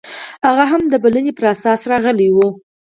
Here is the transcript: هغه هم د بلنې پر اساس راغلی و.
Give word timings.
هغه 0.45 0.63
هم 0.71 0.81
د 0.87 0.93
بلنې 1.03 1.31
پر 1.37 1.45
اساس 1.53 1.81
راغلی 1.91 2.27
و. 2.31 2.37